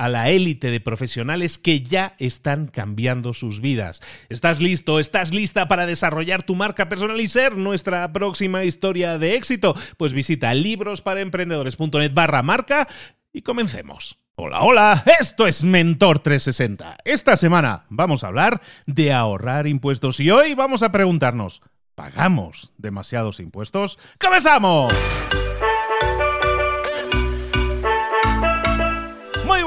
[0.00, 4.00] a la élite de profesionales que ya están cambiando sus vidas.
[4.30, 4.98] ¿Estás listo?
[4.98, 9.76] ¿Estás lista para desarrollar tu marca personal y ser nuestra próxima historia de éxito?
[9.98, 12.88] Pues visita librosparaemprendedores.net barra marca
[13.30, 14.18] y comencemos.
[14.36, 16.96] Hola, hola, esto es Mentor 360.
[17.04, 21.60] Esta semana vamos a hablar de ahorrar impuestos y hoy vamos a preguntarnos,
[21.94, 23.98] ¿pagamos demasiados impuestos?
[24.18, 24.94] ¡Comenzamos!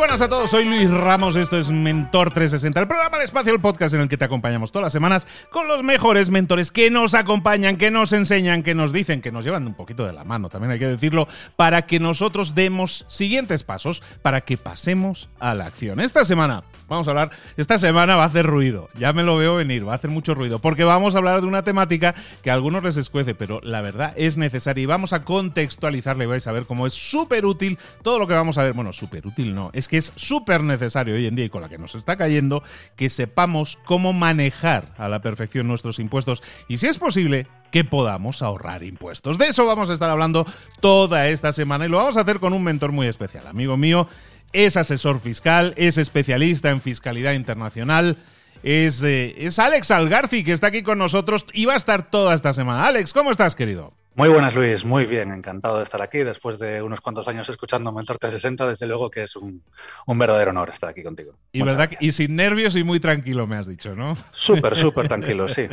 [0.03, 3.61] Buenas a todos, soy Luis Ramos, esto es Mentor 360, el programa de espacio, el
[3.61, 7.13] podcast en el que te acompañamos todas las semanas con los mejores mentores que nos
[7.13, 10.49] acompañan, que nos enseñan, que nos dicen, que nos llevan un poquito de la mano,
[10.49, 15.67] también hay que decirlo, para que nosotros demos siguientes pasos, para que pasemos a la
[15.67, 16.01] acción.
[16.01, 19.55] Esta semana, vamos a hablar, esta semana va a hacer ruido, ya me lo veo
[19.55, 22.53] venir, va a hacer mucho ruido, porque vamos a hablar de una temática que a
[22.53, 26.51] algunos les escuece, pero la verdad es necesaria y vamos a contextualizarla y vais a
[26.51, 29.71] ver cómo es súper útil todo lo que vamos a ver, bueno, súper útil no,
[29.73, 32.63] es que es súper necesario hoy en día y con la que nos está cayendo,
[32.95, 38.43] que sepamos cómo manejar a la perfección nuestros impuestos y si es posible, que podamos
[38.43, 39.39] ahorrar impuestos.
[39.39, 40.45] De eso vamos a estar hablando
[40.79, 44.07] toda esta semana y lo vamos a hacer con un mentor muy especial, amigo mío.
[44.53, 48.17] Es asesor fiscal, es especialista en fiscalidad internacional,
[48.63, 52.33] es, eh, es Alex Algarci, que está aquí con nosotros y va a estar toda
[52.33, 52.85] esta semana.
[52.85, 53.93] Alex, ¿cómo estás, querido?
[54.15, 54.85] Muy buenas, Luis.
[54.85, 55.31] Muy bien.
[55.31, 58.67] Encantado de estar aquí después de unos cuantos años escuchando Mentor 360.
[58.67, 59.63] Desde luego que es un,
[60.07, 61.33] verdadero honor estar aquí contigo.
[61.51, 64.15] Y, verdad, y sin nervios y muy tranquilo, me has dicho, ¿no?
[64.31, 65.67] Súper, súper tranquilo, sí.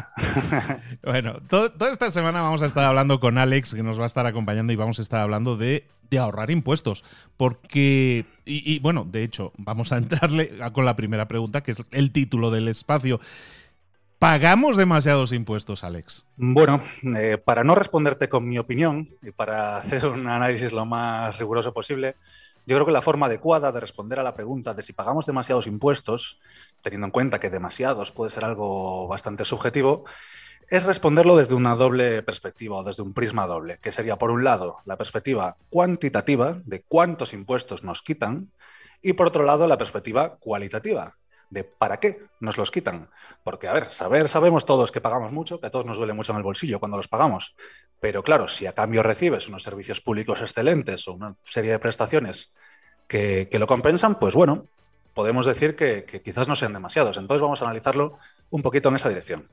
[1.02, 4.26] bueno, toda esta semana vamos a estar hablando con Alex, que nos va a estar
[4.26, 5.86] acompañando y vamos a estar hablando de,
[6.18, 7.04] ahorrar impuestos.
[7.36, 11.82] Porque, y, y bueno, de hecho, vamos a entrarle con la primera pregunta, que es
[11.90, 13.20] el título del espacio.
[14.20, 16.26] ¿Pagamos demasiados impuestos, Alex?
[16.36, 16.82] Bueno,
[17.16, 21.72] eh, para no responderte con mi opinión y para hacer un análisis lo más riguroso
[21.72, 22.16] posible,
[22.66, 25.66] yo creo que la forma adecuada de responder a la pregunta de si pagamos demasiados
[25.66, 26.38] impuestos,
[26.82, 30.04] teniendo en cuenta que demasiados puede ser algo bastante subjetivo,
[30.68, 34.44] es responderlo desde una doble perspectiva o desde un prisma doble, que sería, por un
[34.44, 38.50] lado, la perspectiva cuantitativa de cuántos impuestos nos quitan
[39.00, 41.16] y, por otro lado, la perspectiva cualitativa,
[41.50, 43.10] de para qué nos los quitan.
[43.44, 46.32] Porque, a ver, saber, sabemos todos que pagamos mucho, que a todos nos duele mucho
[46.32, 47.54] en el bolsillo cuando los pagamos.
[48.00, 52.54] Pero claro, si a cambio recibes unos servicios públicos excelentes o una serie de prestaciones
[53.06, 54.66] que, lo compensan, pues bueno,
[55.12, 57.16] podemos decir que, que quizás no sean demasiados.
[57.18, 58.18] Entonces vamos a analizarlo
[58.50, 59.48] un poquito en esa dirección.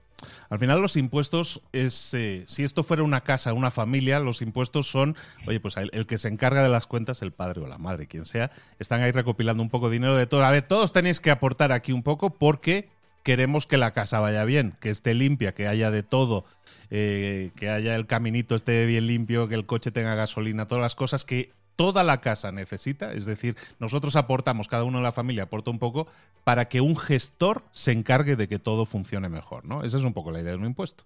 [0.49, 4.87] Al final los impuestos es, eh, si esto fuera una casa, una familia, los impuestos
[4.87, 5.15] son,
[5.47, 8.25] oye, pues el, que se encarga de las cuentas, el padre o la madre, quien
[8.25, 8.49] sea,
[8.79, 10.43] están ahí recopilando un poco de dinero de todo.
[10.43, 12.89] A ver, todos tenéis que aportar aquí un poco porque
[13.23, 16.45] queremos que la casa vaya bien, que esté limpia, que haya de todo,
[16.89, 20.95] eh, que haya el caminito esté bien limpio, que el coche tenga gasolina, todas las
[20.95, 25.43] cosas que toda la casa necesita, es decir, nosotros aportamos, cada uno de la familia
[25.43, 26.07] aporta un poco
[26.43, 29.83] para que un gestor se encargue de que todo funcione mejor, ¿no?
[29.83, 31.05] Esa es un poco la idea de un impuesto.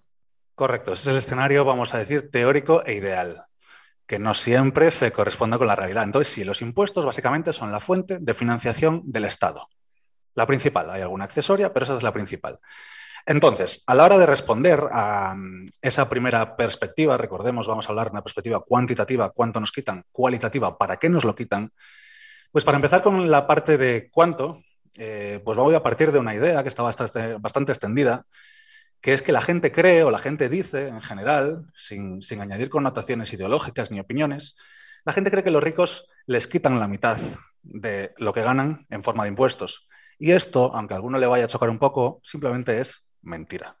[0.54, 3.44] Correcto, ese es el escenario, vamos a decir, teórico e ideal,
[4.06, 6.04] que no siempre se corresponde con la realidad.
[6.04, 9.68] Entonces, sí, los impuestos básicamente son la fuente de financiación del Estado.
[10.34, 12.58] La principal, hay alguna accesoria, pero esa es la principal.
[13.26, 18.08] Entonces, a la hora de responder a mm, esa primera perspectiva, recordemos, vamos a hablar
[18.08, 21.72] de una perspectiva cuantitativa, cuánto nos quitan, cualitativa, para qué nos lo quitan.
[22.50, 24.58] Pues para empezar con la parte de cuánto,
[24.98, 28.26] eh, pues voy a partir de una idea que está bastante, extendida,
[29.00, 32.68] que es que la gente cree o la gente dice en general, sin, sin añadir
[32.68, 34.56] connotaciones ideológicas ni opiniones,
[35.04, 37.16] la gente cree que los ricos les quitan la mitad
[37.62, 39.88] de lo que ganan en forma de impuestos.
[40.18, 43.76] Y esto, aunque a alguno le vaya a chocar un poco, simplemente es mentira.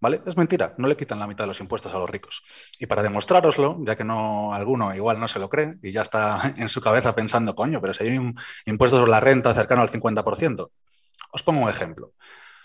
[0.00, 0.20] ¿Vale?
[0.26, 2.42] Es mentira, no le quitan la mitad de los impuestos a los ricos.
[2.78, 6.54] Y para demostraroslo, ya que no alguno igual no se lo cree y ya está
[6.58, 9.90] en su cabeza pensando, coño, pero si hay un impuesto sobre la renta cercano al
[9.90, 10.70] 50%,
[11.30, 12.12] os pongo un ejemplo.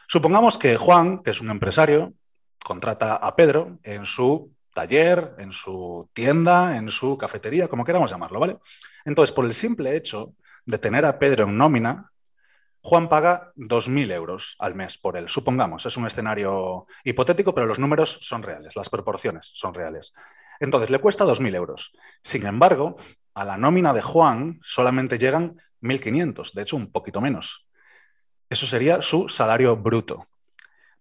[0.08, 2.14] Supongamos que Juan, que es un empresario,
[2.64, 8.40] contrata a Pedro en su taller, en su tienda, en su cafetería, como queramos llamarlo,
[8.40, 8.58] ¿vale?
[9.06, 10.34] Entonces, por el simple hecho
[10.66, 12.12] de tener a Pedro en nómina,
[12.82, 15.86] Juan paga 2.000 euros al mes por él, supongamos.
[15.86, 20.14] Es un escenario hipotético, pero los números son reales, las proporciones son reales.
[20.60, 21.92] Entonces, le cuesta 2.000 euros.
[22.22, 22.98] Sin embargo,
[23.34, 27.66] a la nómina de Juan solamente llegan 1.500, de hecho, un poquito menos.
[28.50, 30.28] Eso sería su salario bruto.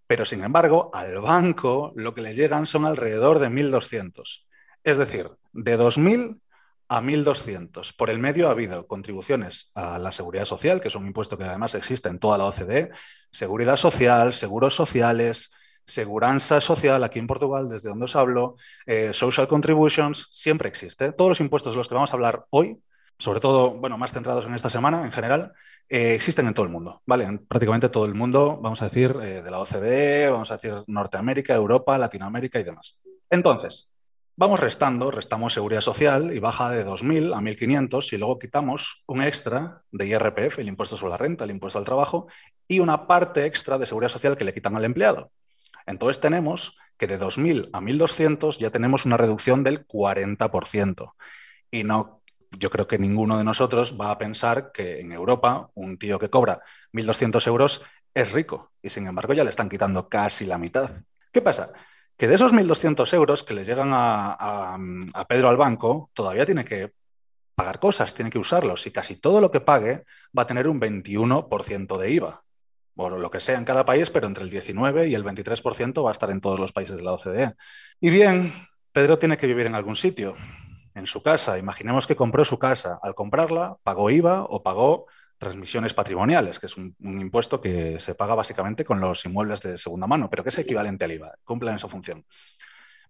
[0.07, 4.47] Pero, sin embargo, al banco lo que le llegan son alrededor de 1.200.
[4.85, 6.41] Es decir, de 2.000
[6.88, 7.94] a 1.200.
[7.96, 11.44] Por el medio ha habido contribuciones a la seguridad social, que es un impuesto que
[11.44, 12.90] además existe en toda la OCDE,
[13.31, 15.50] seguridad social, seguros sociales,
[15.85, 18.56] seguranza social, aquí en Portugal, desde donde os hablo,
[18.87, 21.12] eh, social contributions, siempre existe.
[21.12, 22.79] Todos los impuestos de los que vamos a hablar hoy,
[23.19, 25.52] sobre todo, bueno, más centrados en esta semana en general,
[25.88, 27.25] eh, existen en todo el mundo, ¿vale?
[27.25, 30.84] En prácticamente todo el mundo, vamos a decir, eh, de la OCDE, vamos a decir
[30.87, 33.00] Norteamérica, Europa, Latinoamérica y demás.
[33.31, 33.91] Entonces,
[34.40, 39.20] Vamos restando, restamos seguridad social y baja de 2.000 a 1.500 y luego quitamos un
[39.20, 42.29] extra de IRPF, el impuesto sobre la renta, el impuesto al trabajo,
[42.69, 45.32] y una parte extra de seguridad social que le quitan al empleado.
[45.87, 51.14] Entonces tenemos que de 2.000 a 1.200 ya tenemos una reducción del 40%.
[51.73, 55.99] Y no, yo creo que ninguno de nosotros va a pensar que en Europa un
[55.99, 56.61] tío que cobra
[56.93, 57.82] 1.200 euros
[58.14, 60.93] es rico y sin embargo ya le están quitando casi la mitad.
[61.32, 61.73] ¿Qué pasa?
[62.19, 64.76] Que de esos 1.200 euros que les llegan a,
[65.29, 66.93] Pedro al banco, todavía tiene que
[67.55, 70.05] pagar cosas, tiene que usarlos y casi todo lo que pague
[70.37, 72.43] va a tener un 21% de IVA.
[72.97, 76.09] O lo que sea en cada país, pero entre el 19 y el 23% va
[76.09, 77.55] a estar en todos los países de la OCDE.
[78.00, 78.53] Y bien,
[78.91, 80.35] Pedro tiene que vivir en algún sitio,
[80.97, 81.56] en su casa.
[81.56, 82.99] Imaginemos que compró su casa.
[83.00, 85.06] Al comprarla, pagó IVA o pagó
[85.38, 90.06] transmisiones patrimoniales, que es un, impuesto que se paga básicamente con los inmuebles de segunda
[90.06, 92.26] mano, pero que es equivalente al IVA, cumplen esa función.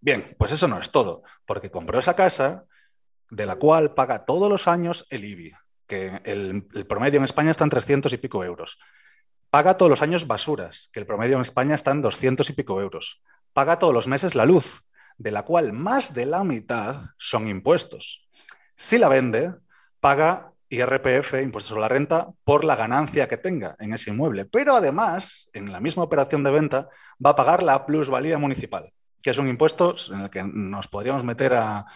[0.01, 2.65] Bien, pues eso no es todo, porque compró esa casa
[3.31, 5.53] de la cual paga todos los años el IBI,
[5.87, 8.79] que el, promedio en España está en 300 y pico euros.
[9.51, 12.81] Paga todos los años basuras, que el promedio en España está en 200 y pico
[12.81, 13.23] euros.
[13.55, 14.85] Paga todos los meses la luz,
[15.17, 18.29] de la cual más de la mitad son impuestos.
[18.77, 19.55] Si la vende,
[20.01, 24.45] paga IRPF, impuestos sobre la renta, por la ganancia que tenga en ese inmueble.
[24.45, 26.89] Pero además, en la misma operación de venta,
[27.25, 28.93] va a pagar la plusvalía municipal,
[29.23, 31.87] que es un impuesto en el que nos podríamos meter a,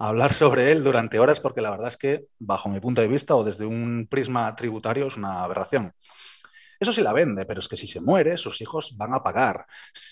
[0.00, 3.34] hablar sobre él durante horas, porque la verdad es que, bajo mi punto de vista
[3.36, 5.92] o desde un prisma tributario, es una aberración.
[6.80, 9.66] Eso sí la vende, pero es que si se muere, sus hijos van a pagar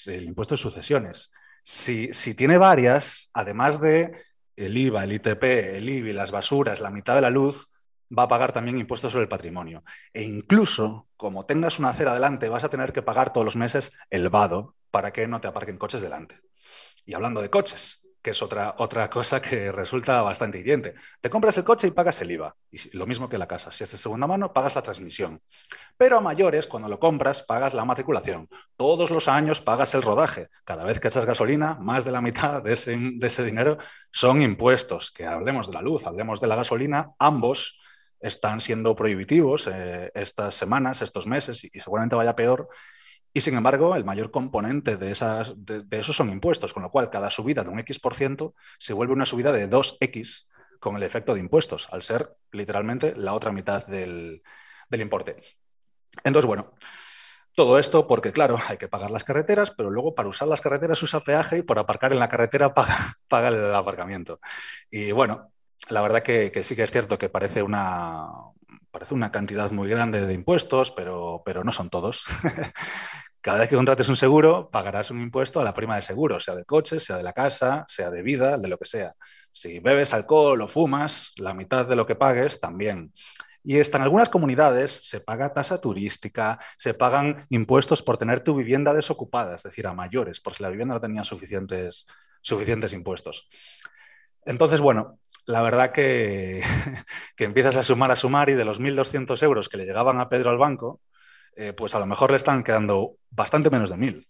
[0.06, 1.32] el impuesto de sucesiones.
[1.62, 4.12] Si, si tiene varias, además de
[4.56, 7.70] el IVA, el ITP, el IBI, las basuras, la mitad de la luz,
[8.16, 9.82] va a pagar también impuestos sobre el patrimonio.
[10.12, 13.92] E incluso, como tengas una acera delante, vas a tener que pagar todos los meses
[14.10, 16.40] el vado para que no te aparquen coches delante.
[17.04, 20.94] Y hablando de coches, que es otra, otra cosa que resulta bastante hiriente.
[21.20, 22.54] Te compras el coche y pagas el IVA.
[22.70, 23.70] Y lo mismo que la casa.
[23.70, 25.40] Si es de segunda mano, pagas la transmisión.
[25.96, 28.48] Pero a mayores, cuando lo compras, pagas la matriculación.
[28.76, 30.48] Todos los años pagas el rodaje.
[30.64, 33.78] Cada vez que echas gasolina, más de la mitad de ese, de ese dinero
[34.10, 35.10] son impuestos.
[35.10, 37.78] Que hablemos de la luz, hablemos de la gasolina, ambos
[38.20, 42.68] están siendo prohibitivos eh, estas semanas, estos meses, y, seguramente vaya peor.
[43.32, 47.10] Y sin embargo, el mayor componente de, esas, de, esos son impuestos, con lo cual
[47.10, 50.46] cada subida de un X% por ciento se vuelve una subida de 2X
[50.80, 54.42] con el efecto de impuestos, al ser literalmente la otra mitad del,
[54.92, 55.36] importe.
[56.24, 56.72] Entonces, bueno,
[57.54, 61.02] todo esto porque, claro, hay que pagar las carreteras, pero luego para usar las carreteras
[61.02, 62.96] usa peaje y por aparcar en la carretera paga,
[63.28, 64.40] paga el aparcamiento.
[64.90, 65.52] Y bueno,
[65.88, 68.28] la verdad que, sí que es cierto que parece una,
[68.90, 72.24] parece una cantidad muy grande de impuestos, pero, pero no son todos.
[73.40, 76.54] Cada vez que contrates un seguro, pagarás un impuesto a la prima de seguro, sea
[76.54, 79.14] de coche, sea de la casa, sea de vida, de lo que sea.
[79.52, 83.12] Si bebes alcohol o fumas, la mitad de lo que pagues también.
[83.62, 88.56] Y hasta en algunas comunidades se paga tasa turística, se pagan impuestos por tener tu
[88.56, 92.06] vivienda desocupada, es decir, a mayores, por si la vivienda no tenía suficientes,
[92.40, 93.48] suficientes impuestos.
[94.44, 96.62] Entonces, bueno, la verdad que,
[97.36, 100.28] que, empiezas a sumar, a sumar y de los 1.200 euros que le llegaban a
[100.28, 101.00] Pedro al banco,
[101.56, 104.28] eh, pues a lo mejor le están quedando bastante menos de 1.000.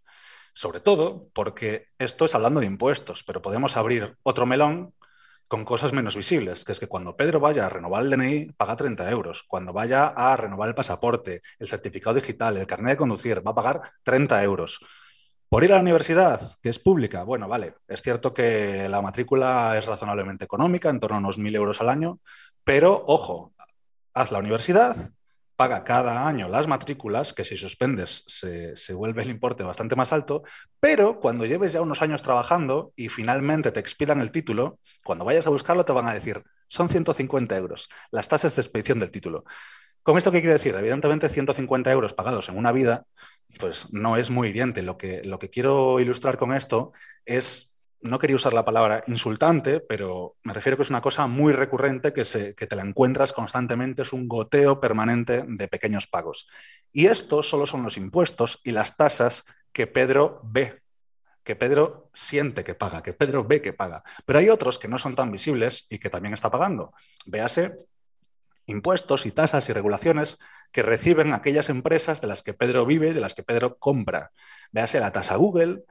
[0.55, 4.95] Sobre todo porque esto es hablando de impuestos, pero podemos abrir otro melón
[5.49, 8.77] con cosas menos visibles, que es que cuando Pedro vaya a renovar el DNI, paga
[8.77, 9.43] 30 euros.
[9.43, 13.55] Cuando vaya a renovar el pasaporte, el certificado digital, el carnet de conducir, va a
[13.57, 14.79] pagar 30 euros.
[15.49, 19.79] Por ir a la universidad, que es pública, bueno, vale, es cierto que la matrícula
[19.79, 22.21] es razonablemente económica, en torno a unos 1.000 euros al año,
[22.65, 23.55] pero ojo,
[24.13, 25.11] haz la universidad,
[25.57, 30.13] paga cada año las matrículas, que si suspendes se, se, vuelve el importe bastante más
[30.13, 30.43] alto,
[30.81, 35.47] pero cuando lleves ya unos años trabajando y finalmente te expidan el título, cuando vayas
[35.47, 39.45] a buscarlo te van a decir, son 150 euros, las tasas de expedición del título.
[40.03, 40.75] ¿Con esto qué quiere decir?
[40.75, 43.07] Evidentemente 150 euros pagados en una vida
[43.59, 44.83] pues no es muy hiriente.
[44.83, 46.93] Lo que, lo que quiero ilustrar con esto
[47.25, 51.53] es, no quería usar la palabra insultante, pero me refiero que es una cosa muy
[51.53, 56.49] recurrente que, se, que te la encuentras constantemente, es un goteo permanente de pequeños pagos.
[56.93, 60.83] Y esto solo son los impuestos y las tasas que Pedro ve
[61.49, 64.03] que Pedro siente que paga, que Pedro ve que paga.
[64.27, 66.93] Pero hay otros que no son tan visibles y que también está pagando.
[67.25, 67.87] Véase
[68.69, 70.39] impuestos y tasas y regulaciones
[70.71, 74.31] que reciben aquellas empresas de las que Pedro vive de las que Pedro compra.
[74.71, 75.85] Véase la tasa Google,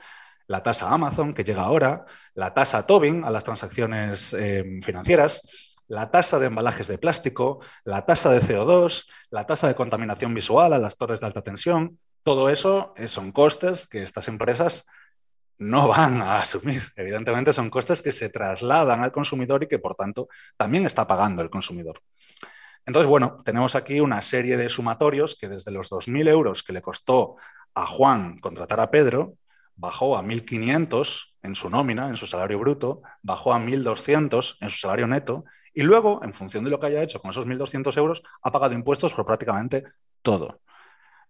[0.47, 2.05] la tasa Amazon, que llega ahora,
[2.35, 8.05] la tasa Tobin a las transacciones eh, financieras, la tasa de embalajes de plástico, la
[8.05, 11.99] tasa de CO2, la tasa de contaminación visual a las torres de alta tensión.
[12.23, 14.85] Todo eso eh, son costes que estas empresas
[15.57, 16.83] no van a asumir.
[16.95, 21.41] Evidentemente son costes que se trasladan al consumidor y que por tanto también está pagando
[21.41, 22.01] el consumidor.
[22.87, 26.81] Entonces, bueno, tenemos aquí una serie de sumatorios que desde los 2.000 euros que le
[26.81, 27.35] costó
[27.73, 29.33] a Juan contratar a Pedro,
[29.75, 34.77] bajó a 1.500 en su nómina, en su salario bruto, bajó a 1.200 en su
[34.77, 38.23] salario neto y luego, en función de lo que haya hecho con esos 1.200 euros,
[38.41, 39.83] ha pagado impuestos por prácticamente
[40.21, 40.61] todo.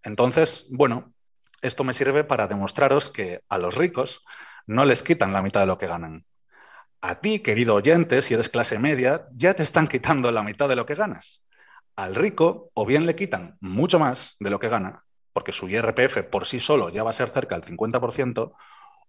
[0.03, 1.11] Entonces, bueno,
[1.63, 4.23] esto me sirve para demostraros que a los ricos
[4.67, 6.23] no les quitan la mitad de lo que ganan.
[7.01, 10.75] A ti, querido oyente, si eres clase media, ya te están quitando la mitad de
[10.75, 11.46] lo que ganas
[11.97, 16.23] al rico o bien le quitan mucho más de lo que gana, porque su IRPF
[16.29, 18.53] por sí solo ya va a ser cerca del 50%,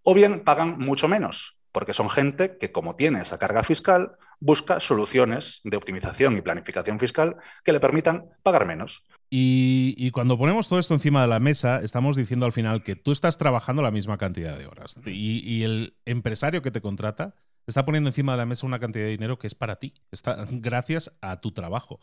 [0.02, 4.80] o bien pagan mucho menos, porque son gente que, como tiene esa carga fiscal, busca
[4.80, 9.04] soluciones de optimización y planificación fiscal que le permitan pagar menos.
[9.30, 13.12] Y, cuando ponemos todo esto encima de la mesa, estamos diciendo al final que tú
[13.12, 14.98] estás trabajando la misma cantidad de horas.
[15.04, 17.34] Y, y el empresario que te contrata
[17.66, 20.46] está poniendo encima de la mesa una cantidad de dinero que es para ti, está
[20.50, 22.00] gracias a tu trabajo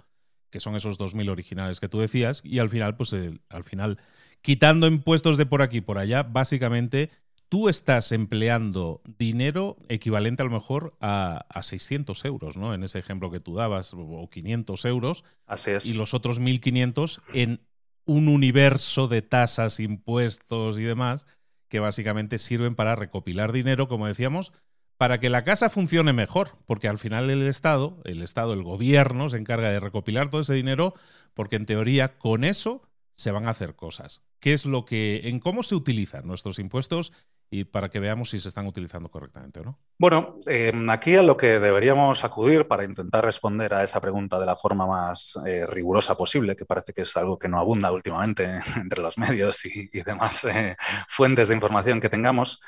[0.55, 3.13] que son esos 2.000 originales que tú decías, y al final, pues
[3.49, 3.97] al final,
[4.41, 7.09] quitando impuestos de por aquí y por allá, básicamente
[7.49, 12.73] tú estás empleando dinero equivalente a lo mejor a, 600 euros, ¿no?
[12.73, 15.25] En ese ejemplo que tú dabas, o 500 euros.
[15.45, 15.85] Así es.
[15.87, 17.59] Y los otros 1.500 en
[18.05, 21.25] un universo de tasas, impuestos y demás
[21.67, 24.53] que básicamente sirven para recopilar dinero, como decíamos,
[24.97, 29.29] para que la casa funcione mejor, porque al final el Estado, el Estado, el gobierno
[29.29, 30.93] se encarga de recopilar todo ese dinero,
[31.33, 32.81] porque en teoría con eso
[33.15, 34.23] se van a hacer cosas.
[34.39, 37.13] ¿Qué es lo que, en cómo se utilizan nuestros impuestos
[37.49, 39.77] y para que veamos si se están utilizando correctamente o no?
[39.97, 44.45] Bueno, em, aquí a lo que deberíamos acudir para intentar responder a esa pregunta de
[44.45, 48.59] la forma más eh, rigurosa posible, que parece que es algo que no abunda últimamente
[48.75, 50.75] entre los medios y, demás eh,
[51.07, 52.59] fuentes de información que tengamos,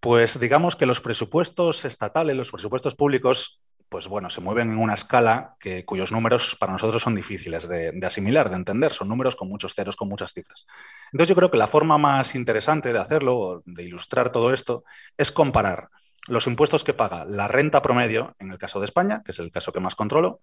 [0.00, 4.94] pues digamos que los presupuestos estatales, los presupuestos públicos, pues bueno, se mueven en una
[4.94, 8.92] escala que, cuyos números para nosotros son difíciles de, asimilar, de entender.
[8.92, 10.66] Son números con muchos ceros, con muchas cifras.
[11.12, 14.84] Entonces yo creo que la forma más interesante de hacerlo, de ilustrar todo esto,
[15.16, 15.88] es comparar
[16.26, 19.50] los impuestos que paga la renta promedio, en el caso de España, que es el
[19.50, 20.40] caso que más controlo,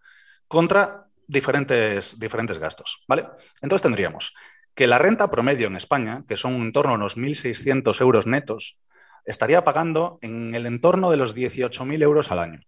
[0.47, 3.03] contra diferentes, diferentes gastos.
[3.07, 3.27] ¿vale?
[3.61, 4.33] Entonces tendríamos
[4.73, 8.77] que la renta promedio en España, que son en torno a unos 1.600 euros netos,
[9.25, 12.61] estaría pagando en el entorno de los 18.000 euros al año.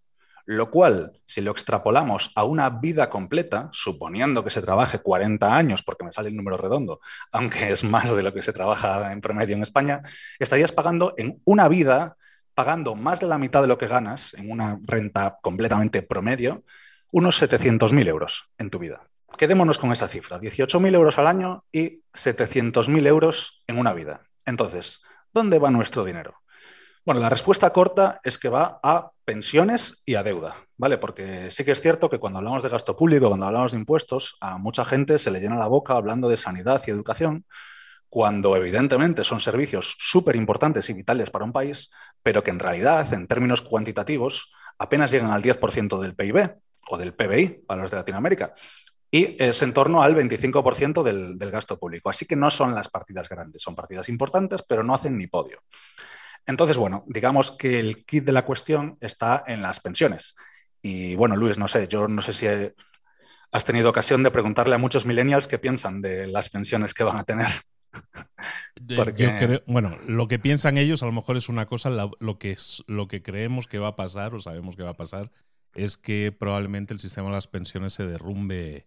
[0.45, 5.83] Lo cual, si lo extrapolamos a una vida completa, suponiendo que se trabaje 40 años,
[5.83, 7.01] porque me sale el número redondo,
[7.33, 10.01] aunque es más de lo que se trabaja en promedio en España,
[10.39, 12.15] estarías pagando en una vida,
[12.53, 16.63] pagando más de la mitad de lo que ganas en una renta completamente promedio,
[17.11, 19.01] unos 700.000 euros en tu vida.
[19.37, 24.21] Quedémonos con esa cifra, 18.000 euros al año y 700.000 euros en una vida.
[24.45, 26.35] Entonces, ¿dónde va nuestro dinero?
[27.07, 30.97] Bueno, la respuesta corta es que va a pensiones y a deuda, ¿vale?
[30.97, 34.35] Porque sí que es cierto que cuando hablamos de gasto público, cuando hablamos de impuestos,
[34.41, 37.45] a mucha gente se le llena la boca hablando de sanidad y educación,
[38.09, 41.89] cuando evidentemente son servicios súper importantes y vitales para un país,
[42.21, 46.57] pero que en realidad, en términos cuantitativos, apenas llegan al 10% del PIB
[46.89, 48.53] o del PBI para los de Latinoamérica.
[49.09, 52.09] Y es en torno al 25% del, del gasto público.
[52.09, 55.61] Así que no son las partidas grandes, son partidas importantes, pero no hacen ni podio.
[56.47, 60.35] Entonces, bueno, digamos que el kit de la cuestión está en las pensiones.
[60.81, 62.47] Y bueno, Luis, no sé, yo no sé si
[63.51, 67.17] has tenido ocasión de preguntarle a muchos millennials qué piensan de las pensiones que van
[67.17, 67.47] a tener.
[69.67, 73.21] bueno, lo que piensan ellos a lo mejor es una cosa, lo, que lo que
[73.21, 75.31] creemos que va a pasar o sabemos que va a pasar
[75.73, 78.85] es que probablemente el sistema de las pensiones se derrumbe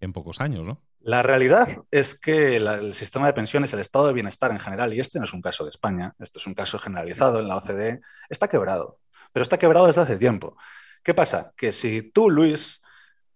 [0.00, 0.82] en pocos años, ¿no?
[1.02, 5.00] La realidad es que el sistema de pensiones, el estado de bienestar en general, y
[5.00, 8.00] este no es un caso de España, esto es un caso generalizado en la OCDE,
[8.28, 8.98] está quebrado,
[9.32, 10.56] pero está quebrado desde hace tiempo.
[11.02, 11.52] ¿Qué pasa?
[11.56, 12.82] Que si tú, Luis,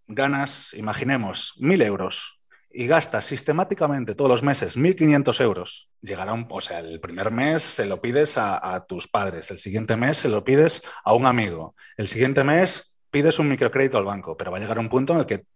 [0.07, 2.39] ganas, imaginemos, mil euros
[2.71, 7.63] y gastas sistemáticamente todos los meses 1.500 euros, llegará un, o sea, el primer mes
[7.63, 11.25] se lo pides a, a tus padres, el siguiente mes se lo pides a un
[11.25, 15.15] amigo, el siguiente mes pides un microcrédito al banco, pero va a llegar un punto
[15.15, 15.47] en el que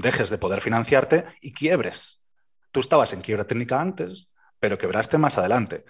[0.00, 2.20] dejes de poder financiarte y quiebres.
[2.72, 4.28] Tú estabas en quiebra técnica antes,
[4.60, 5.84] pero quebraste más adelante,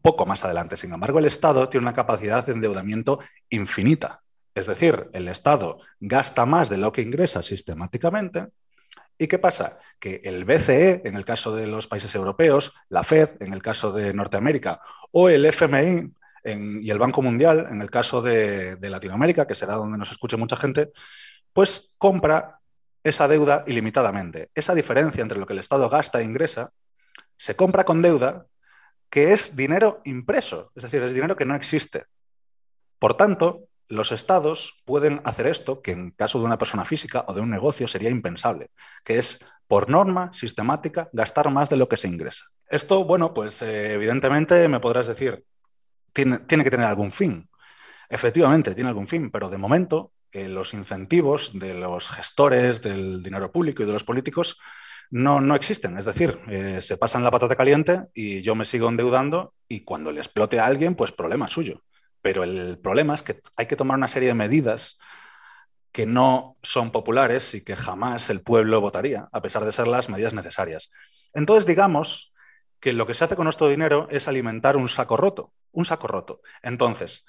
[0.00, 0.76] poco más adelante.
[0.76, 4.22] Sin embargo, el Estado tiene una capacidad de endeudamiento infinita.
[4.54, 8.48] Es decir, el Estado gasta más de lo que ingresa sistemáticamente.
[9.18, 9.78] ¿Y qué pasa?
[9.98, 13.92] Que el BCE, en el caso de los países europeos, la Fed, en el caso
[13.92, 14.80] de Norteamérica,
[15.12, 16.12] o el FMI
[16.44, 20.36] y el Banco Mundial, en el caso de, de Latinoamérica, que será donde nos escuche
[20.36, 20.90] mucha gente,
[21.52, 22.58] pues compra
[23.04, 24.50] esa deuda ilimitadamente.
[24.54, 26.72] Esa diferencia entre lo que el Estado gasta e ingresa
[27.36, 28.46] se compra con deuda
[29.10, 32.06] que es dinero impreso, es decir, es dinero que no existe.
[32.98, 37.34] Por tanto, los estados pueden hacer esto, que en caso de una persona física o
[37.34, 38.70] de un negocio sería impensable,
[39.04, 42.46] que es, por norma sistemática, gastar más de lo que se ingresa.
[42.66, 45.44] Esto, bueno, pues eh, evidentemente me podrás decir,
[46.14, 47.50] tiene, tiene que tener algún fin.
[48.08, 53.82] Efectivamente, tiene algún fin, pero de momento los incentivos de los gestores del dinero público
[53.82, 54.58] y de los políticos
[55.10, 55.98] no, no existen.
[55.98, 60.10] Es decir, eh, se pasan la patata caliente y yo me sigo endeudando y cuando
[60.10, 61.82] le explote a alguien, pues problema suyo.
[62.22, 64.98] Pero el problema es que hay que tomar una serie de medidas
[65.92, 70.08] que no son populares y que jamás el pueblo votaría, a pesar de ser las
[70.08, 70.90] medidas necesarias.
[71.34, 72.32] Entonces, digamos
[72.80, 76.06] que lo que se hace con nuestro dinero es alimentar un saco roto, un saco
[76.08, 76.40] roto.
[76.62, 77.26] Entonces,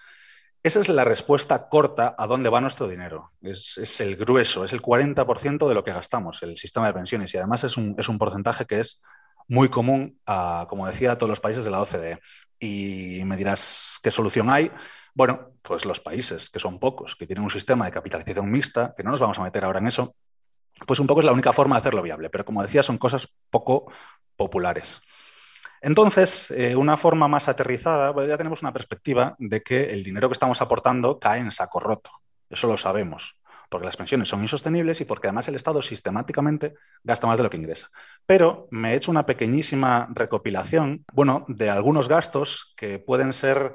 [0.63, 3.33] esa es la respuesta corta a dónde va nuestro dinero.
[3.41, 7.33] Es, el grueso, es el 40% de lo que gastamos, el sistema de pensiones.
[7.33, 9.01] Y además es un, porcentaje que es
[9.49, 12.19] muy común, a, como decía, a todos los países de la OCDE.
[12.59, 14.71] Y me dirás, ¿qué solución hay?
[15.13, 19.03] Bueno, pues los países, que son pocos, que tienen un sistema de capitalización mixta, que
[19.03, 20.15] no nos vamos a meter ahora en eso,
[20.87, 22.29] pues un poco es la única forma de hacerlo viable.
[22.29, 23.91] Pero como decía, son cosas poco
[24.37, 25.01] populares.
[25.83, 30.29] Entonces, eh, una forma más aterrizada, pues ya tenemos una perspectiva de que el dinero
[30.29, 32.09] que estamos aportando cae en saco roto.
[32.49, 33.35] Eso lo sabemos,
[33.67, 37.49] porque las pensiones son insostenibles y porque además el Estado sistemáticamente gasta más de lo
[37.49, 37.89] que ingresa.
[38.25, 43.73] Pero me he hecho una pequeñísima recopilación, bueno, de algunos gastos que pueden ser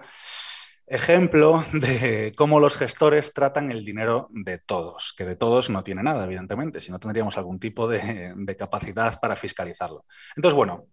[0.87, 6.03] ejemplo de cómo los gestores tratan el dinero de todos, que de todos no tiene
[6.03, 10.07] nada, evidentemente, si no tendríamos algún tipo de, de capacidad para fiscalizarlo.
[10.37, 10.87] Entonces, bueno,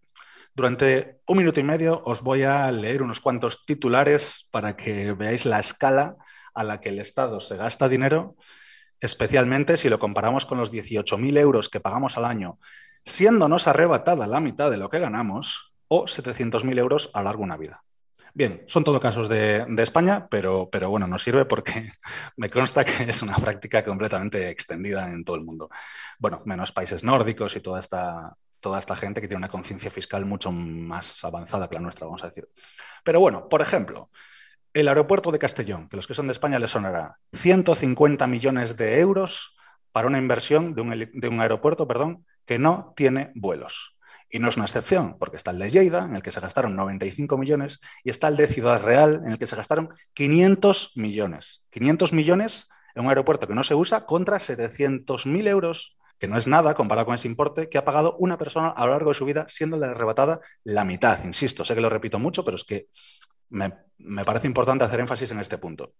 [0.55, 5.45] durante un minuto y medio os voy a leer unos cuantos titulares para que veáis
[5.45, 6.15] la escala
[6.53, 8.35] a la que el Estado se gasta dinero,
[9.01, 12.57] especialmente si lo comparamos con los 18.000 euros que pagamos al año,
[13.03, 17.57] siéndonos arrebatada la mitad de lo que ganamos, o 700.000 euros a largo de una
[17.57, 17.83] vida.
[18.33, 21.91] Bien, son todo casos de, España, pero, pero, bueno, nos sirve porque
[22.37, 25.69] me consta que es una práctica completamente extendida en todo el mundo.
[26.19, 28.35] Bueno, menos países nórdicos y toda esta,
[28.65, 32.23] toda esta gente que tiene una conciencia fiscal mucho más avanzada que la nuestra, vamos
[32.23, 32.49] a decir.
[33.03, 34.09] Pero bueno, por ejemplo,
[34.73, 38.99] el aeropuerto de Castellón, que los que son de España les sonará 150 millones de
[39.01, 39.55] euros
[39.91, 43.99] para una inversión de un, aeropuerto perdón, que no tiene vuelos.
[44.31, 46.75] Y no es una excepción, porque está el de Lleida, en el que se gastaron
[46.75, 51.63] 95 millones, y está el de Ciudad Real, en el que se gastaron 500 millones.
[51.69, 56.47] 500 millones en un aeropuerto que no se usa contra 700.000 euros que no es
[56.47, 59.25] nada comparado con ese importe que ha pagado una persona a lo largo de su
[59.25, 61.23] vida, siendo la arrebatada la mitad.
[61.23, 62.87] Insisto, sé que lo repito mucho, pero es que
[63.49, 63.71] me,
[64.25, 65.93] parece importante hacer énfasis en este punto.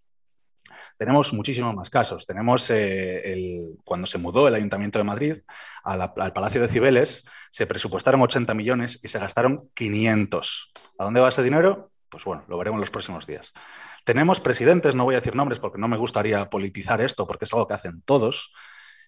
[0.97, 2.25] Tenemos muchísimos más casos.
[2.25, 5.36] Tenemos eh, cuando se mudó el Ayuntamiento de Madrid
[5.84, 10.71] al Palacio de Cibeles, se presupuestaron 80 millones y se gastaron 500.
[10.97, 11.91] ¿A dónde va ese dinero?
[12.10, 13.54] Pues bueno, lo veremos en los próximos días.
[14.06, 17.54] Tenemos presidentes, no voy a decir nombres porque no me gustaría politizar esto, porque es
[17.54, 18.54] algo que hacen todos.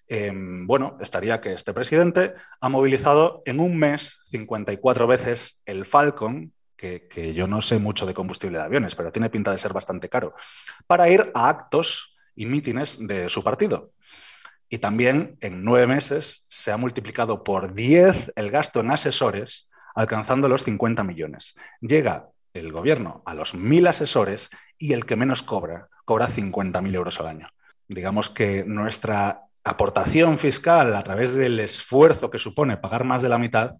[0.08, 6.52] Em, bueno, estaría que este presidente ha movilizado en un mes 54 veces el Falcon,
[6.76, 9.72] que, que, yo no sé mucho de combustible de aviones, pero tiene pinta de ser
[9.72, 10.34] bastante caro,
[10.86, 13.92] para ir a actos y mítines de su partido.
[14.70, 20.48] Y también en nueve meses se ha multiplicado por 10 el gasto en asesores, alcanzando
[20.48, 21.54] los 50 millones.
[21.80, 27.20] Llega el gobierno a los mil asesores y el que menos cobra, cobra 50.000 euros
[27.20, 27.48] al año.
[27.88, 33.38] Digamos que nuestra aportación fiscal a través del esfuerzo que supone pagar más de la
[33.38, 33.72] mitad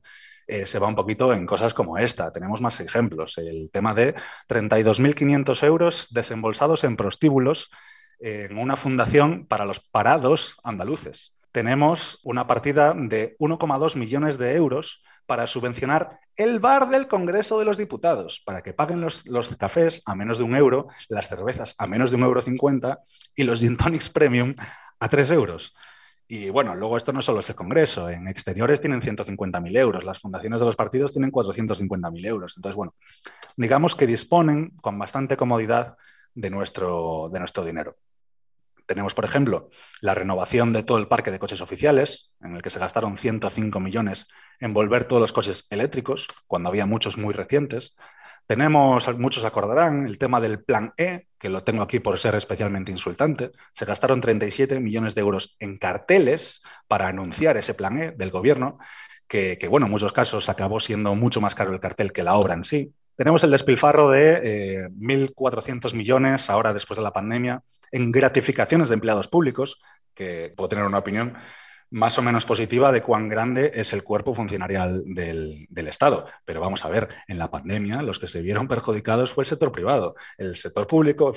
[0.47, 2.33] eh, se va un poquito en cosas como esta.
[2.33, 3.37] Tenemos más ejemplos.
[3.37, 4.15] El tema de
[4.49, 7.71] 32.500 euros desembolsados en prostíbulos
[8.19, 11.37] en una fundación para los parados andaluces.
[11.53, 17.67] Tenemos una partida de 1,2 millones de euros para subvencionar el bar del Congreso de
[17.67, 19.25] los Diputados, para que paguen los,
[19.59, 23.01] cafés a menos de un euro, las cervezas a menos de un euro cincuenta
[23.35, 24.55] y los gin tonics premium
[25.01, 25.75] a tres euros.
[26.31, 30.19] Y bueno, luego esto no solo es el Congreso, en exteriores tienen 150.000 euros, las
[30.19, 32.53] fundaciones de los partidos tienen 450.000 euros.
[32.57, 32.95] Entonces, bueno,
[33.57, 35.97] digamos que disponen con bastante comodidad
[36.35, 37.97] de nuestro, de nuestro dinero.
[38.85, 42.71] Tenemos, por ejemplo, la renovación de todo el parque de coches oficiales, en el que
[42.71, 44.27] se gastaron 105 millones
[44.61, 47.97] en volver todos los coches eléctricos, cuando había muchos muy recientes.
[48.49, 52.91] Tenemos, muchos acordarán, el tema del plan E, que lo tengo aquí por ser especialmente
[52.91, 53.53] insultante.
[53.75, 58.79] Se gastaron 37 millones de euros en carteles para anunciar ese plan E del gobierno,
[59.29, 62.55] que, bueno, en muchos casos acabó siendo mucho más caro el cartel que la obra
[62.55, 62.95] en sí.
[63.17, 68.95] Tenemos el despilfarro de 1.400 eh, millones ahora después de la pandemia en gratificaciones de
[68.95, 69.79] empleados públicos,
[70.15, 71.35] que puedo tener una opinión
[71.91, 76.27] más o menos positiva de cuán grande es el cuerpo funcionarial del, Estado.
[76.45, 79.73] Pero vamos a ver, en la pandemia los que se vieron perjudicados fue el sector
[79.73, 80.15] privado.
[80.37, 81.33] El sector público,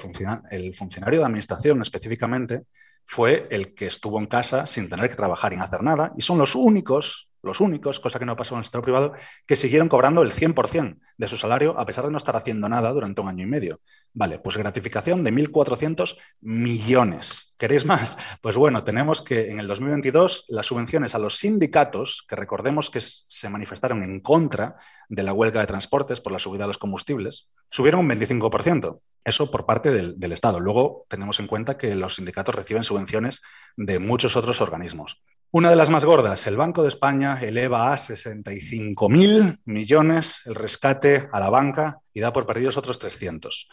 [0.52, 2.64] el funcionario de administración específicamente,
[3.06, 6.38] fue el que estuvo en casa sin tener que trabajar y hacer nada, y son
[6.38, 9.14] los únicos los únicos, cosa que no pasó en el sector privado,
[9.46, 12.92] que siguieron cobrando el 100% de su salario a pesar de no estar haciendo nada
[12.92, 13.82] durante un año y medio.
[14.14, 17.54] Vale, pues gratificación de 1.400 millones.
[17.58, 18.18] ¿Queréis más?
[18.42, 23.02] Pues bueno, tenemos que en el 2022 las subvenciones a los sindicatos, que recordemos que
[23.02, 24.78] se manifestaron en contra
[25.10, 29.00] de la huelga de transportes por la subida de los combustibles, subieron un 25%.
[29.24, 30.60] Eso por parte del, del Estado.
[30.60, 33.42] Luego tenemos en cuenta que los sindicatos reciben subvenciones
[33.78, 35.22] de muchos otros organismos.
[35.54, 41.28] Una de las más gordas, el Banco de España eleva a 65.000 millones el rescate
[41.30, 43.68] a la banca y da por perdidos otros 300.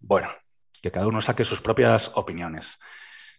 [0.00, 0.30] Bueno,
[0.82, 2.80] que cada uno saque sus propias opiniones.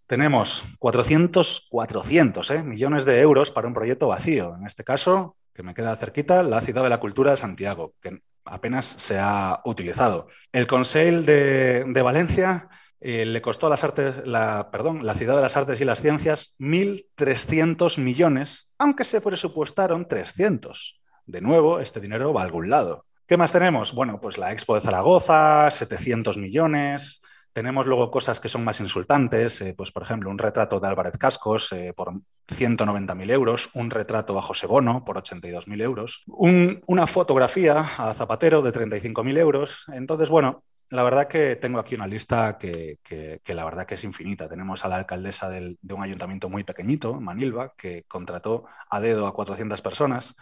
[0.07, 2.63] Tenemos 400, 400 ¿eh?
[2.63, 4.55] millones de euros para un proyecto vacío.
[4.57, 8.21] En este caso, que me queda cerquita, la Ciudad de la Cultura de Santiago, que
[8.45, 10.29] apenas se ha utilizado.
[10.53, 12.69] El Consejo de, de Valencia
[13.01, 14.69] eh, le costó a las artes, la,
[15.15, 21.01] Ciudad de las Artes y las Ciencias 1.300 millones, aunque se presupuestaron 300.
[21.25, 23.05] De nuevo, este dinero va a algún lado.
[23.27, 23.93] ¿Qué más tenemos?
[23.93, 27.21] Bueno, pues la Expo de Zaragoza, 700 millones.
[27.53, 31.17] Tenemos luego cosas que son más insultantes, eh, pues por ejemplo un retrato de Álvarez
[31.17, 32.11] Cascos eh, por
[32.49, 38.73] 190.000 euros, un retrato a José Bono por 82.000 euros, una fotografía a Zapatero de
[38.73, 39.85] 35.000 euros.
[39.93, 40.63] Entonces, bueno,
[40.95, 42.99] la verdad que tengo aquí una lista que,
[43.47, 44.49] la verdad que es infinita.
[44.49, 49.33] Tenemos a la alcaldesa de un ayuntamiento muy pequeñito, Manilva, que contrató a dedo a
[49.33, 50.35] 400 personas.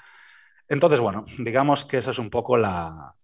[0.67, 3.15] Entonces, bueno, digamos que esa es un poco la,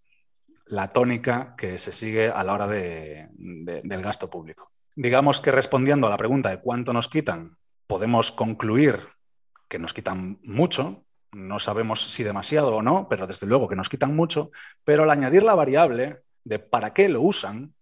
[0.92, 4.72] tónica que se sigue a la hora del gasto público.
[4.94, 9.08] Digamos que respondiendo a la pregunta de cuánto nos quitan, podemos concluir
[9.68, 11.04] que nos quitan mucho.
[11.32, 14.50] No sabemos si demasiado o no, pero desde luego que nos quitan mucho.
[14.84, 17.74] Pero al añadir la variable de para qué lo usan,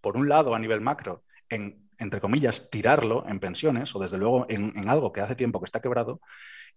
[0.00, 4.46] por un lado a nivel macro, en, entre comillas, tirarlo en pensiones o desde luego
[4.48, 6.20] en, algo que hace tiempo que está quebrado,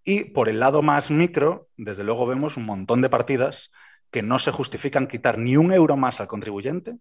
[0.04, 3.72] y por el lado más micro, desde luego vemos un montón de partidas
[4.12, 6.96] que no se justifican quitar ni un euro más al contribuyente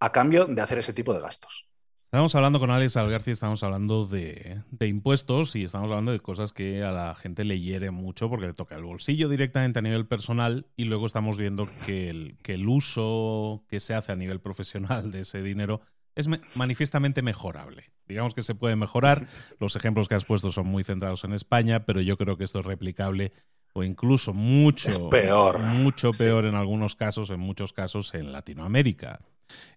[0.00, 1.69] a cambio de hacer ese tipo de gastos.
[2.10, 6.82] Estamos hablando con Alex Algarci, estamos hablando de, impuestos y estamos hablando de cosas que
[6.82, 10.66] a la gente le hiere mucho porque le toca el bolsillo directamente a nivel personal
[10.76, 15.12] y luego estamos viendo que el, que el uso que se hace a nivel profesional
[15.12, 15.82] de ese dinero
[16.16, 17.92] es manifiestamente mejorable.
[18.08, 19.28] Digamos que se puede mejorar.
[19.60, 22.58] Los ejemplos que has puesto son muy centrados en España, pero yo creo que esto
[22.58, 23.30] es replicable
[23.72, 29.20] o incluso mucho peor, mucho peor en algunos casos, en muchos casos en Latinoamérica.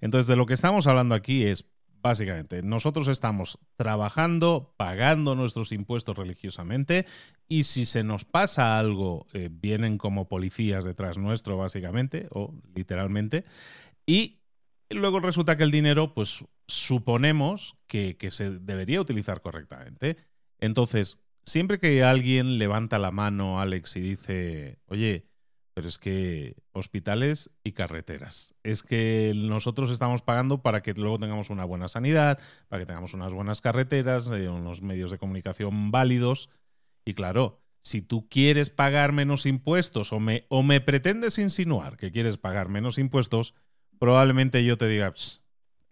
[0.02, 1.64] Entonces, de lo que estamos hablando aquí es
[2.04, 2.62] básicamente.
[2.62, 7.08] Nosotros estamos trabajando, pagando nuestros impuestos religiosamente
[7.48, 13.46] y si se nos pasa algo, eh, vienen como policías detrás nuestro, básicamente, o literalmente,
[14.06, 14.42] y
[14.90, 20.18] luego resulta que el dinero, pues suponemos que, que se debería utilizar correctamente.
[20.60, 25.26] Entonces, siempre que alguien levanta la mano, Alex, y dice, oye,
[25.74, 28.54] pero es que hospitales y carreteras.
[28.64, 33.14] Es que nosotros estamos pagando para que luego tengamos una buena sanidad, para que tengamos
[33.14, 36.50] unas buenas carreteras, eh, unos medios de comunicación válidos.
[37.06, 42.12] Y claro, si tú quieres pagar menos impuestos o me, o me pretendes insinuar que
[42.12, 43.56] quieres pagar menos impuestos,
[44.00, 45.14] probablemente yo te diga,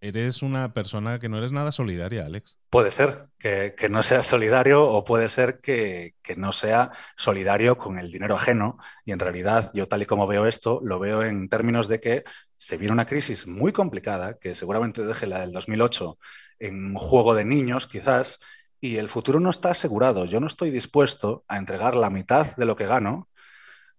[0.02, 2.58] eres una persona que no eres nada solidaria, Alex.
[2.70, 8.12] Puede ser que, no sea solidario o puede ser que, no sea solidario con el
[8.12, 8.78] dinero ajeno.
[9.06, 12.24] Y en realidad, yo tal y como veo esto, lo veo en términos de que
[12.58, 16.18] se viene una crisis muy complicada, que seguramente deje la del 2008
[16.60, 18.40] en un juego de niños, quizás,
[18.80, 20.26] y el futuro no está asegurado.
[20.26, 23.30] Yo no estoy dispuesto a entregar la mitad de lo que gano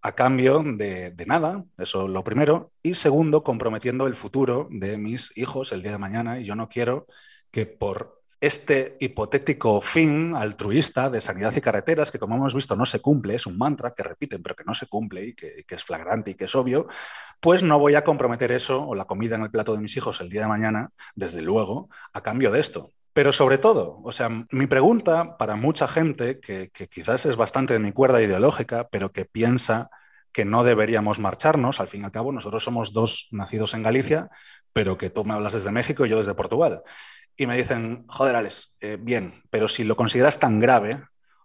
[0.02, 5.72] a cambio de, nada, eso lo primero, y segundo, comprometiendo el futuro de mis hijos
[5.72, 7.06] el día de mañana, y yo no quiero
[7.52, 12.84] que por este hipotético fin altruista de sanidad y carreteras, que como hemos visto no
[12.84, 15.76] se cumple, es un mantra que repiten, pero que no se cumple y que, que,
[15.76, 16.88] es flagrante y que es obvio,
[17.38, 20.20] pues no voy a comprometer eso o la comida en el plato de mis hijos
[20.20, 22.92] el día de mañana, desde luego, a cambio de esto.
[23.12, 27.78] Pero sobre todo, o sea, mi pregunta para mucha gente que, quizás es bastante de
[27.78, 29.90] mi cuerda ideológica, pero que piensa
[30.32, 34.30] que no deberíamos marcharnos, al fin y al cabo, nosotros somos dos nacidos en Galicia,
[34.72, 36.82] pero que tú me hablas desde México y yo desde Portugal.
[37.36, 41.02] Y me dicen, joder, Alex, eh, bien, pero si lo consideras tan grave,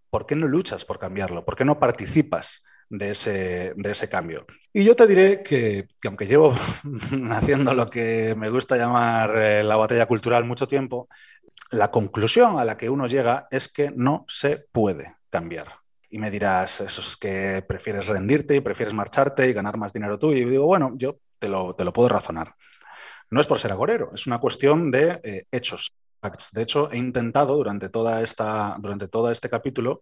[0.10, 1.44] ¿por qué no luchas por cambiarlo?
[1.44, 4.46] ¿Por qué no participas de ese, de ese cambio?
[4.72, 6.56] Y yo te diré que, que aunque llevo
[7.32, 11.10] haciendo lo que me gusta llamar eh, la batalla cultural mucho tiempo,
[11.72, 15.68] la conclusión a la que uno llega es que no se puede cambiar.
[16.10, 20.18] Y me dirás, eso es que prefieres rendirte y prefieres marcharte y ganar más dinero
[20.18, 20.32] tú.
[20.32, 22.56] Y digo, bueno, yo te lo, puedo razonar.
[23.30, 25.94] No es por ser agorero, es una cuestión de eh, hechos.
[26.54, 30.02] De hecho, he intentado durante, toda esta, durante todo este capítulo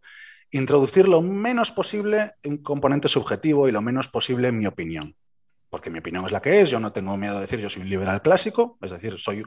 [0.52, 5.16] introducir lo menos posible un componente subjetivo y lo menos posible mi opinión.
[5.70, 7.82] Porque mi opinión es la que es, yo no tengo miedo de decir yo soy
[7.82, 9.44] un liberal clásico, es decir, soy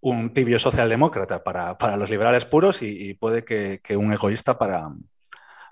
[0.00, 4.90] un tibio socialdemócrata para, para los liberales puros y, puede que, un egoísta para,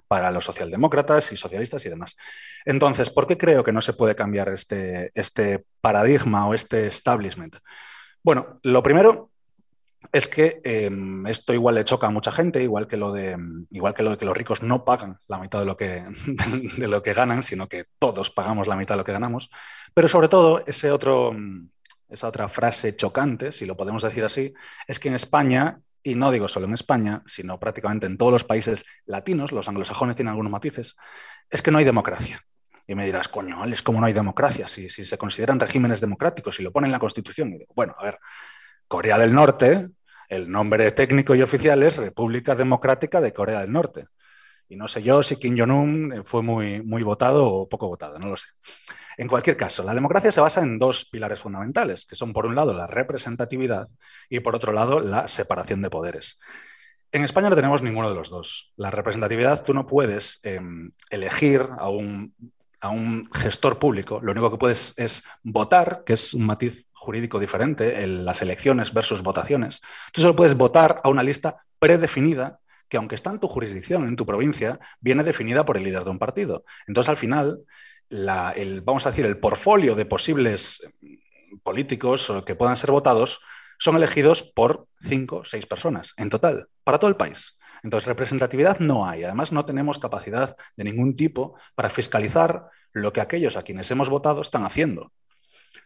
[0.09, 2.17] para los socialdemócratas y socialistas y demás.
[2.65, 7.57] Entonces, ¿por qué creo que no se puede cambiar este, este paradigma o este establishment?
[8.23, 9.31] Bueno, lo primero
[10.13, 13.37] es que em, esto igual le choca a mucha gente, igual que, lo de,
[13.71, 16.05] igual que lo de que los ricos no pagan la mitad de lo, que,
[16.77, 19.51] de lo que ganan, sino que todos pagamos la mitad de lo que ganamos.
[19.95, 21.35] Pero sobre todo, ese otro,
[22.13, 24.53] esa otra frase chocante, si lo podemos decir así,
[24.87, 28.45] es que en España, y no digo solo en España, sino prácticamente en todos los
[28.45, 30.97] países latinos, los anglosajones tienen algunos matices,
[31.49, 32.45] es que no hay democracia.
[32.87, 34.69] Y me dirás, coño, es como no hay democracia?
[34.69, 37.49] Si, si se consideran regímenes democráticos, y lo ponen en la Constitución.
[37.55, 38.19] Y digo, bueno, a ver,
[38.89, 39.89] Corea del Norte,
[40.29, 44.07] el nombre técnico y oficial es República Democrática de Corea del Norte.
[44.69, 48.29] Y no sé yo si Kim Jong-un fue muy, muy votado o poco votado, no
[48.29, 48.49] lo sé.
[49.17, 52.55] En cualquier caso, la democracia se basa en dos pilares fundamentales, que son por un
[52.55, 53.89] lado la representatividad
[54.29, 56.41] y por otro lado la separación de poderes.
[57.13, 58.73] En España no tenemos ninguno de los dos.
[58.77, 62.35] La representatividad, tú no puedes em, elegir a un,
[62.81, 67.39] a un, gestor público, lo único que puedes es votar, que es un matiz jurídico
[67.39, 69.83] diferente, en las elecciones versus votaciones.
[70.13, 74.17] Tú solo puedes votar a una lista predefinida que aunque está en tu jurisdicción, en
[74.17, 76.65] tu provincia, viene definida por el líder de un partido.
[76.87, 77.61] Entonces, al final,
[78.11, 80.87] el, vamos a decir, el portfolio de posibles
[81.63, 83.41] políticos que puedan ser votados
[83.79, 87.59] son elegidos por cinco o seis personas en total, para todo el país.
[87.83, 89.25] Entonces, representatividad no hay.
[89.25, 94.09] Además, no tenemos capacidad de ningún tipo para fiscalizar lo que aquellos a quienes hemos
[94.09, 95.13] votado están haciendo.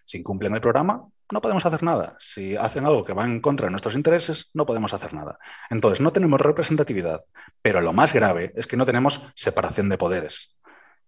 [0.05, 2.17] Si incumplen el programa, no podemos hacer nada.
[2.21, 5.39] Si hacen algo que va en contra de nuestros intereses, no podemos hacer nada.
[5.71, 7.25] Entonces, no tenemos representatividad,
[7.63, 10.56] pero lo más grave es que no tenemos separación de poderes.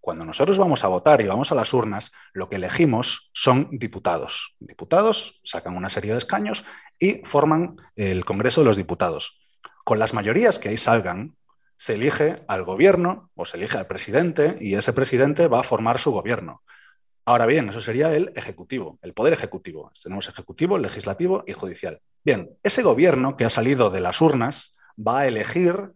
[0.01, 4.55] Cuando nosotros vamos a votar y vamos a las urnas, lo que elegimos son diputados.
[4.59, 6.63] Diputados sacan una serie de escaños
[6.97, 9.41] y forman el Congreso de los Diputados.
[9.83, 11.35] Con las mayorías que ahí salgan,
[11.75, 15.99] se elige al gobierno o se elige al presidente y ese presidente va a formar
[15.99, 16.63] su gobierno.
[17.25, 19.91] Ahora bien, eso sería el ejecutivo, el poder ejecutivo.
[20.01, 22.01] Tenemos ejecutivo, legislativo y judicial.
[22.23, 25.91] Bien, ese gobierno que ha salido de las urnas va a elegir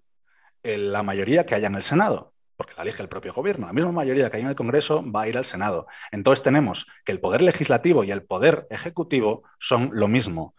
[0.63, 2.32] la mayoría que haya en el Senado
[2.63, 3.67] porque la elige el propio gobierno.
[3.67, 5.85] La misma mayoría que hay en el Congreso va a ir al Senado.
[6.11, 10.55] Entonces tenemos que el poder legislativo y el poder ejecutivo son lo mismo.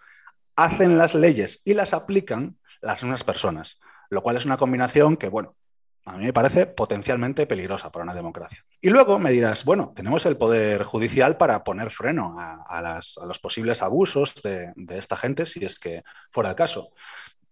[0.55, 5.29] hacen las leyes y las aplican las mismas personas, lo cual es una combinación que,
[5.29, 5.57] bueno,
[6.05, 8.63] a mí me parece potencialmente peligrosa para una democracia.
[8.81, 13.83] Y luego me dirás, bueno, tenemos el Poder Judicial para poner freno a, los posibles
[13.83, 16.91] abusos de, esta gente si es que fuera el caso.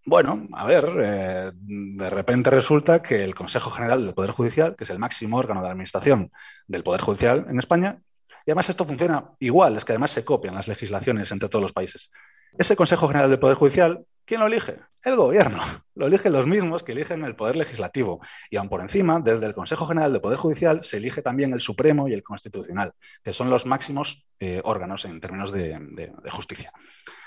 [0.05, 4.83] Bueno, a ver, eh, de repente resulta que el Consejo General del Poder Judicial, que
[4.83, 6.29] es el máximo órgano de administración
[6.67, 8.01] del Poder Judicial en España,
[8.45, 11.71] y además esto funciona igual, es que además se copian las legislaciones entre todos los
[11.71, 12.11] países.
[12.57, 14.75] Ese Consejo General del Poder Judicial, ¿quién lo elige?
[15.03, 15.63] El gobierno.
[15.95, 18.19] Lo eligen los mismos que eligen el Poder Legislativo.
[18.49, 21.61] Y aún por encima, desde el Consejo General del Poder Judicial se elige también el
[21.61, 26.73] Supremo y el Constitucional, que son los máximos eh, órganos en términos de justicia.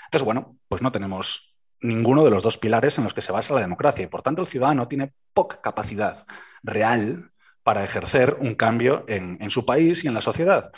[0.05, 3.53] Entonces, bueno, pues no tenemos ninguno de los dos pilares en los que se basa
[3.53, 6.25] la democracia y por tanto el ciudadano tiene poca capacidad
[6.63, 7.31] real
[7.63, 10.71] para ejercer un cambio en, su país y en la sociedad.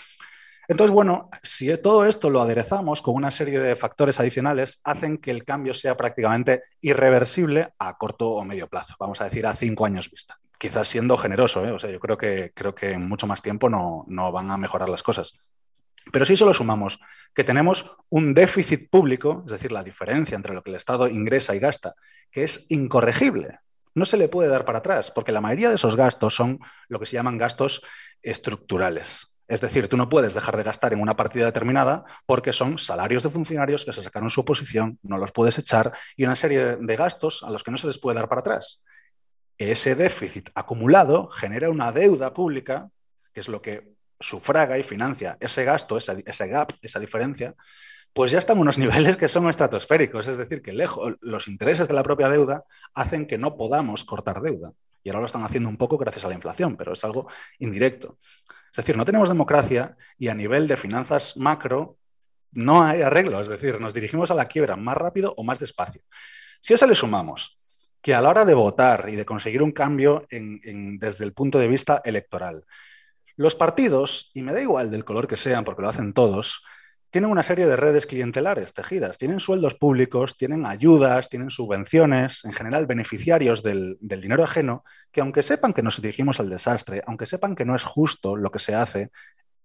[0.67, 5.31] Entonces, bueno, si todo esto lo aderezamos con una serie de factores adicionales, hacen que
[5.31, 9.85] el cambio sea prácticamente irreversible a corto o medio plazo, vamos a decir a cinco
[9.85, 10.39] años vista.
[10.57, 11.71] Quizás siendo generoso, ¿eh?
[11.71, 14.57] o sea, yo creo que, creo que en mucho más tiempo no, no van a
[14.57, 15.33] mejorar las cosas.
[16.11, 16.99] Pero si solo sumamos
[17.33, 21.55] que tenemos un déficit público, es decir, la diferencia entre lo que el Estado ingresa
[21.55, 21.95] y gasta,
[22.31, 23.59] que es incorregible,
[23.95, 26.99] no se le puede dar para atrás, porque la mayoría de esos gastos son lo
[26.99, 27.81] que se llaman gastos
[28.21, 29.27] estructurales.
[29.47, 33.23] Es decir, tú no puedes dejar de gastar en una partida determinada porque son salarios
[33.23, 36.95] de funcionarios que se sacaron su oposición, no los puedes echar y una serie de
[36.95, 38.83] gastos a los que no se les puede dar para atrás.
[39.57, 42.89] Ese déficit acumulado genera una deuda pública,
[43.33, 47.55] que es lo que sufraga y financia ese gasto, ese, gap, esa diferencia,
[48.13, 50.27] pues ya están en unos niveles que son estratosféricos.
[50.27, 54.41] Es decir, que lejos, los intereses de la propia deuda hacen que no podamos cortar
[54.41, 54.73] deuda.
[55.03, 57.27] Y ahora lo están haciendo un poco gracias a la inflación, pero es algo
[57.59, 58.17] indirecto.
[58.71, 61.97] Es decir, no tenemos democracia y a nivel de finanzas macro
[62.51, 63.39] no hay arreglo.
[63.39, 66.01] Es decir, nos dirigimos a la quiebra más rápido o más despacio.
[66.61, 67.57] Si a eso le sumamos
[68.01, 71.67] que a la hora de votar y de conseguir un cambio desde el punto de
[71.67, 72.65] vista electoral,
[73.39, 76.61] los partidos, y me da igual del color que sean, porque lo hacen todos,
[77.09, 79.17] tienen una serie de redes clientelares tejidas.
[79.17, 85.41] Tienen sueldos públicos, tienen ayudas, tienen subvenciones, en general beneficiarios del, dinero ajeno, que aunque
[85.41, 88.75] sepan que nos dirigimos al desastre, aunque sepan que no es justo lo que se
[88.75, 89.09] hace,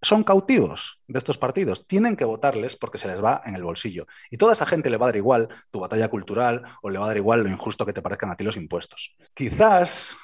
[0.01, 1.85] son cautivos de estos partidos.
[1.89, 4.07] Tienen que votarles porque se les va en el bolsillo.
[4.31, 7.07] Y toda esa gente le va a dar igual tu batalla cultural o le va
[7.07, 9.17] a dar igual lo injusto que te parezcan a ti los impuestos.
[9.35, 10.17] Quizás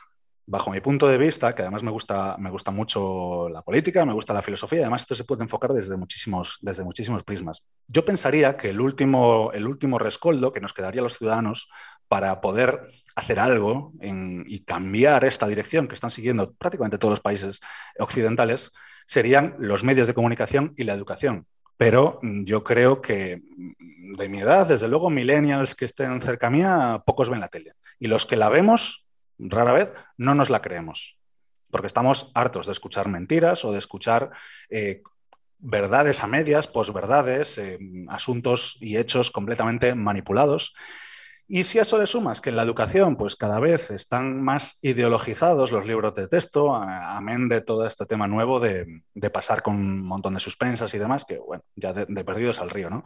[0.51, 4.13] bajo mi punto de vista, que además me gusta, me gusta mucho la política, me
[4.13, 7.63] gusta la filosofía, además esto se puede enfocar desde muchísimos, desde muchísimos prismas.
[7.87, 11.69] Yo pensaría que el último, el último rescoldo que nos quedaría a los ciudadanos
[12.09, 12.81] para poder
[13.15, 17.61] hacer algo y cambiar esta dirección que están siguiendo prácticamente todos los países
[18.01, 18.73] occidentales
[19.07, 21.47] serían los medios de comunicación y la educación.
[21.77, 23.41] Pero yo creo que
[24.17, 27.75] de mi edad, desde luego, millennials que estén cerca mía, pocos ven la tele.
[28.01, 29.07] Y los que la vemos,
[29.49, 31.19] rara vez, no nos la creemos,
[31.71, 34.31] porque estamos hartos de escuchar mentiras o de escuchar
[34.69, 35.03] eh,
[35.59, 40.75] verdades a medias, posverdades, eh, asuntos y hechos completamente manipulados.
[41.47, 44.79] Y si a eso le sumas que en la educación, pues cada vez están más
[44.83, 50.01] ideologizados los libros de texto, amén de todo este tema nuevo de, pasar con un
[50.01, 51.41] montón de suspensas y demás, que
[51.75, 53.05] ya de, de perdidos al río, ¿no?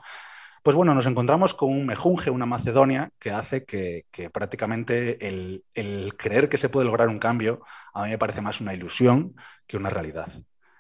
[0.65, 6.17] Pues bueno, nos encontramos con un mejunje, una Macedonia, que hace que, prácticamente el, el,
[6.17, 7.61] creer que se puede lograr un cambio
[7.93, 10.33] a mí me parece más una ilusión que una realidad.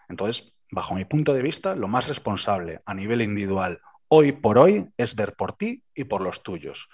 [0.08, 4.88] Entonces, bajo mi punto de vista, lo más responsable a nivel individual hoy por hoy
[4.96, 6.88] es ver por ti y por los tuyos.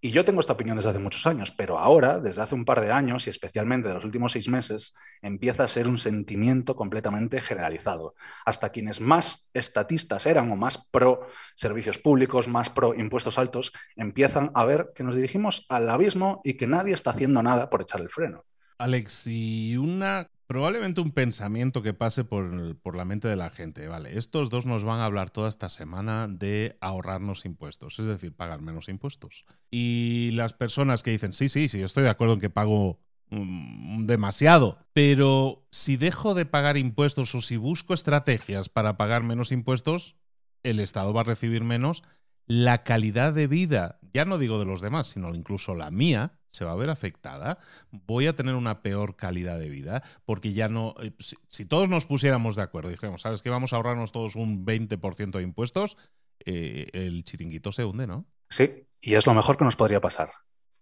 [0.00, 2.80] Y yo tengo esta opinión desde hace muchos años, pero ahora, desde hace un par
[2.80, 7.40] de años y especialmente de los últimos seis meses, empieza a ser un sentimiento completamente
[7.40, 8.14] generalizado.
[8.46, 14.52] Hasta quienes más estatistas eran o más pro servicios públicos, más pro impuestos altos, empiezan
[14.54, 18.00] a ver que nos dirigimos al abismo y que nadie está haciendo nada por echar
[18.00, 18.44] el freno.
[18.78, 23.86] Alex, y una Probablemente un pensamiento que pase por, la mente de la gente.
[23.86, 28.34] Vale, estos dos nos van a hablar toda esta semana de ahorrarnos impuestos, es decir,
[28.34, 29.44] pagar menos impuestos.
[29.70, 34.06] Y las personas que dicen, sí, sí, sí, estoy de acuerdo en que pago mm,
[34.06, 40.16] demasiado, pero si dejo de pagar impuestos o si busco estrategias para pagar menos impuestos,
[40.62, 42.04] el Estado va a recibir menos.
[42.46, 46.64] La calidad de vida, ya no digo de los demás, sino incluso la mía, se
[46.64, 47.58] va a ver afectada,
[47.90, 51.12] voy a tener una peor calidad de vida, porque ya no, eh,
[51.48, 55.38] si, todos nos pusiéramos de acuerdo, dijéramos, ¿sabes que Vamos a ahorrarnos todos un 20%
[55.38, 55.96] de impuestos,
[56.44, 58.26] eh, el chiringuito se hunde, ¿no?
[58.50, 60.30] Sí, y es lo mejor que nos podría pasar.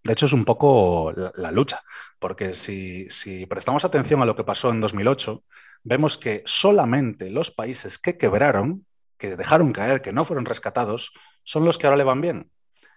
[0.04, 1.80] De hecho, es un poco la, lucha,
[2.20, 5.42] porque si, si prestamos atención a lo que pasó en 2008,
[5.82, 8.86] vemos que solamente los países que quebraron,
[9.18, 11.12] que dejaron caer, que no fueron rescatados,
[11.42, 12.50] son los que ahora le van bien.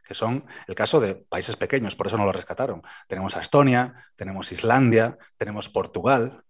[0.10, 2.82] Que son el caso de países pequeños, por eso no lo rescataron.
[3.08, 6.44] Tenemos a Estonia, tenemos Islandia, tenemos Portugal,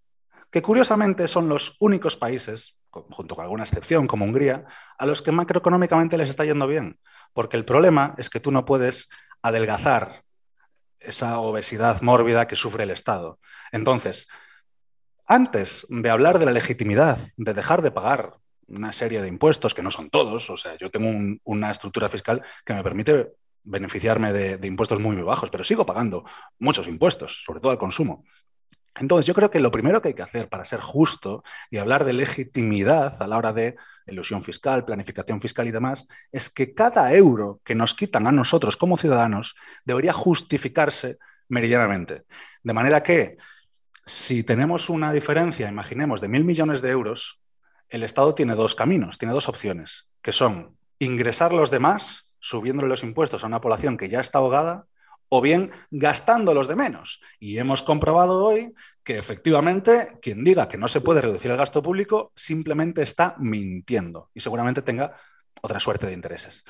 [0.50, 4.64] que curiosamente son los únicos países, junto con alguna excepción como Hungría,
[4.98, 7.00] a los que macroeconómicamente les está yendo bien.
[7.34, 9.10] Porque el problema es que tú no puedes
[9.42, 10.24] adelgazar
[11.02, 13.40] esa obesidad mórbida que sufre el Estado.
[13.74, 14.30] Entonces,
[15.28, 18.38] antes de hablar de la legitimidad, de dejar de pagar
[18.70, 22.42] una serie de impuestos, que no son todos, o sea, yo tengo una estructura fiscal
[22.64, 23.34] que me permite
[23.64, 26.24] beneficiarme de, impuestos muy, muy bajos, pero sigo pagando
[26.60, 28.24] muchos impuestos, sobre todo al consumo.
[28.96, 32.04] Entonces, yo creo que lo primero que hay que hacer para ser justo y hablar
[32.04, 33.76] de legitimidad a la hora de
[34.08, 38.76] ilusión fiscal, planificación fiscal y demás, es que cada euro que nos quitan a nosotros
[38.76, 39.56] como ciudadanos
[39.86, 42.24] debería justificarse meridianamente.
[42.64, 43.38] De manera que,
[44.06, 47.40] si tenemos una diferencia, imaginemos, de mil millones de euros,
[47.90, 53.04] el Estado tiene dos caminos, tiene dos opciones, que son ingresar los demás, subiéndole los
[53.04, 54.86] impuestos a una población que ya está ahogada,
[55.30, 57.22] o bien gastando los de menos.
[57.40, 58.74] Y hemos comprobado hoy
[59.04, 64.30] que efectivamente quien diga que no se puede reducir el gasto público simplemente está mintiendo
[64.34, 65.16] y seguramente tenga
[65.62, 66.64] otra suerte de intereses.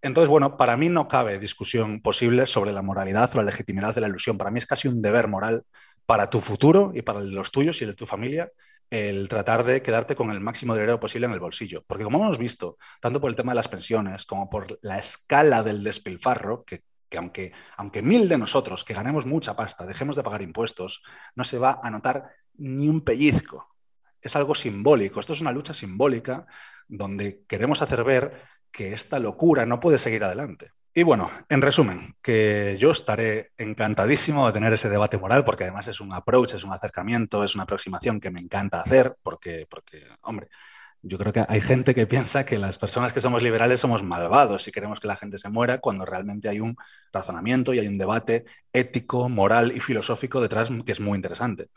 [0.00, 4.00] Entonces, bueno, para mí no cabe discusión posible sobre la moralidad o la legitimidad de
[4.00, 4.38] la ilusión.
[4.38, 5.64] Para mí es casi un deber moral
[6.06, 8.50] para tu futuro y para los tuyos y de tu familia
[8.90, 11.84] el tratar de quedarte con el máximo dinero posible en el bolsillo.
[11.86, 15.62] Porque como hemos visto, tanto por el tema de las pensiones como por la escala
[15.62, 16.82] del despilfarro, que,
[17.16, 21.02] aunque, aunque mil de nosotros que ganemos mucha pasta dejemos de pagar impuestos,
[21.34, 23.74] no se va a notar ni un pellizco.
[24.20, 25.20] Es algo simbólico.
[25.20, 26.46] Esto es una lucha simbólica
[26.88, 30.72] donde queremos hacer ver que esta locura no puede seguir adelante.
[30.98, 35.86] Y bueno, en resumen, que yo estaré encantadísimo de tener ese debate moral, porque además
[35.86, 40.08] es un approach, es un acercamiento, es una aproximación que me encanta hacer, porque, porque
[40.22, 40.48] hombre,
[41.00, 44.66] yo creo que hay gente que piensa que las personas que somos liberales somos malvados
[44.66, 46.74] y queremos que la gente se muera cuando realmente hay un
[47.12, 51.70] razonamiento y hay un debate ético, moral y filosófico detrás que es muy interesante.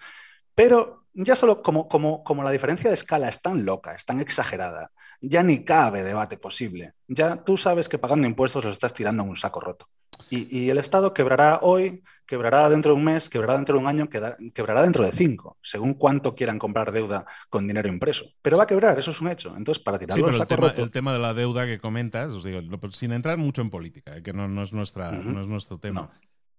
[0.56, 4.20] Pero ya solo como, como, como la diferencia de escala es tan loca, es tan
[4.20, 4.92] exagerada,
[5.22, 6.94] ya ni cabe debate posible.
[7.08, 9.88] Ya tú sabes que pagando impuestos los estás tirando en un saco roto.
[10.30, 14.08] Y, el Estado quebrará hoy, quebrará dentro de un mes, quebrará dentro de un año,
[14.08, 18.28] quebrará dentro de cinco, según cuánto quieran comprar deuda con dinero impreso.
[18.42, 19.54] Pero va a quebrar, eso es un hecho.
[19.58, 22.46] Entonces, para tirarlo sí, pero el, tema, el tema de la deuda que comentas, os
[22.46, 22.62] digo,
[22.92, 26.10] sin entrar mucho en política, eh, que no, es nuestra, no es nuestro tema.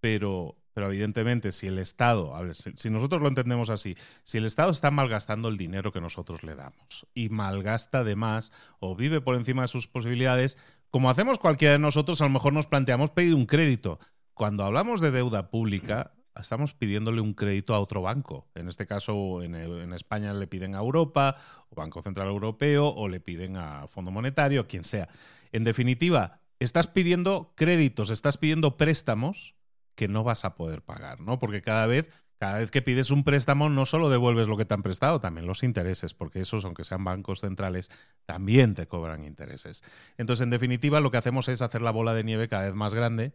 [0.00, 2.32] Pero, pero evidentemente, si el Estado,
[2.76, 6.54] si, nosotros lo entendemos así, si el Estado está malgastando el dinero que nosotros le
[6.54, 10.58] damos y malgasta de más o vive por encima de sus posibilidades,
[10.90, 13.98] como hacemos cualquiera de nosotros, a lo mejor nos planteamos pedir un crédito.
[14.34, 18.48] Cuando hablamos de deuda pública, estamos pidiéndole un crédito a otro banco.
[18.54, 21.36] En este caso, en, en, España le piden a Europa,
[21.68, 25.08] o Banco Central Europeo, o le piden a Fondo Monetario, quien sea.
[25.52, 29.54] En definitiva, estás pidiendo créditos, estás pidiendo préstamos
[29.94, 31.38] que no vas a poder pagar, ¿no?
[31.38, 34.74] Porque cada vez, cada vez que pides un préstamo no solo devuelves lo que te
[34.74, 37.90] han prestado, también los intereses, porque esos, aunque sean bancos centrales,
[38.26, 39.82] también te cobran intereses.
[40.18, 42.94] Entonces, en definitiva, lo que hacemos es hacer la bola de nieve cada vez más
[42.94, 43.32] grande.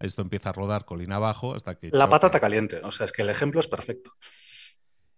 [0.00, 1.90] Esto empieza a rodar colina abajo hasta que...
[1.90, 4.12] La patata caliente, o sea, es que el ejemplo es perfecto.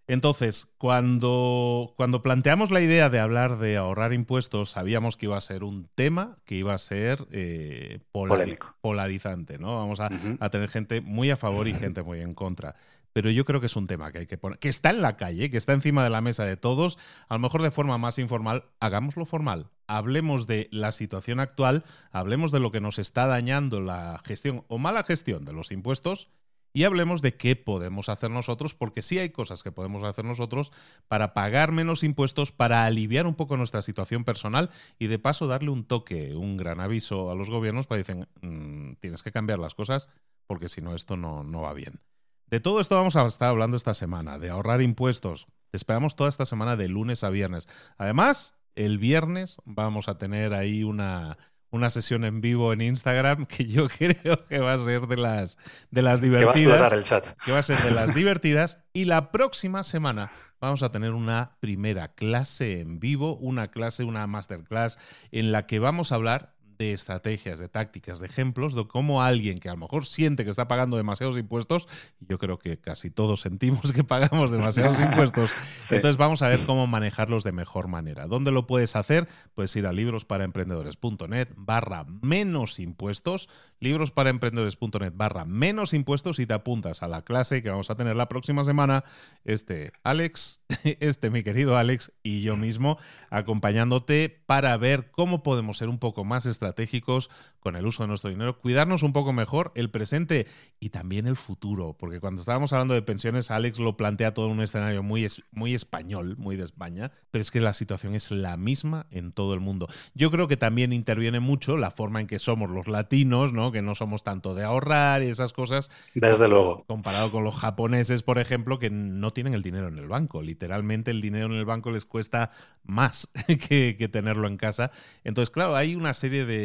[0.08, 5.40] Entonces, cuando, cuando planteamos la idea de hablar de ahorrar impuestos, sabíamos que iba a
[5.40, 9.76] ser un tema que iba a ser eh, polarizante, ¿no?
[9.76, 12.76] Vamos a, a, tener gente muy a favor y gente muy en contra.
[13.12, 15.16] Pero yo creo que es un tema que hay que poner, que está en la
[15.16, 16.98] calle, que está encima de la mesa de todos,
[17.28, 19.70] a lo mejor de forma más informal, hagámoslo formal.
[19.88, 21.82] Hablemos de la situación actual,
[22.12, 26.28] hablemos de lo que nos está dañando la gestión o mala gestión de los impuestos
[26.76, 30.72] y hablemos de qué podemos hacer nosotros, porque sí hay cosas que podemos hacer nosotros
[31.08, 34.68] para pagar menos impuestos, para aliviar un poco nuestra situación personal
[34.98, 38.96] y de paso darle un toque, un gran aviso a los gobiernos para decir, mm,
[39.00, 40.10] tienes que cambiar las cosas
[40.46, 42.02] porque si no esto no, no va bien.
[42.48, 45.46] De todo esto vamos a estar hablando esta semana, de ahorrar impuestos.
[45.70, 47.68] Te esperamos toda esta semana de lunes a viernes.
[47.96, 51.38] Además, el viernes vamos a tener ahí una,
[51.76, 55.58] una sesión en vivo en Instagram que yo creo que va a ser de las,
[55.90, 56.80] de las divertidas.
[56.82, 57.26] va a el chat.
[57.44, 58.80] Que va a ser de las divertidas.
[58.92, 64.26] Y la próxima semana vamos a tener una primera clase en vivo, una clase, una
[64.26, 64.98] masterclass
[65.30, 69.58] en la que vamos a hablar de estrategias, de tácticas, de ejemplos de cómo alguien
[69.58, 71.88] que a lo mejor siente que está pagando demasiados impuestos,
[72.20, 75.50] yo creo que casi todos sentimos que pagamos demasiados impuestos,
[75.90, 78.26] entonces vamos a ver cómo manejarlos de mejor manera.
[78.26, 79.28] ¿Dónde lo puedes hacer?
[79.54, 83.48] Puedes ir a librosparaemprendedores.net barra menos impuestos,
[83.80, 88.28] librosparaemprendedores.net barra menos impuestos y te apuntas a la clase que vamos a tener la
[88.28, 89.04] próxima semana.
[89.44, 90.60] Este Alex,
[91.00, 92.98] este mi querido Alex y yo mismo
[93.30, 98.08] acompañándote para ver cómo podemos ser un poco más estratégicos estratégicos con el uso de
[98.08, 100.46] nuestro dinero, cuidarnos un poco mejor el presente
[100.78, 104.52] y también el futuro, porque cuando estábamos hablando de pensiones, Alex lo plantea todo en
[104.52, 108.56] un escenario muy, muy español, muy de España, pero es que la situación es la
[108.56, 109.88] misma en todo el mundo.
[110.14, 113.72] Yo creo que también interviene mucho la forma en que somos los latinos, ¿no?
[113.72, 115.90] Que no somos tanto de ahorrar y esas cosas.
[116.14, 116.84] Desde luego.
[116.86, 120.40] Comparado con los japoneses, por ejemplo, que no tienen el dinero en el banco.
[120.40, 122.50] Literalmente el dinero en el banco les cuesta
[122.84, 123.28] más
[123.68, 124.90] que, tenerlo en casa.
[125.24, 126.55] Entonces, claro, hay una serie de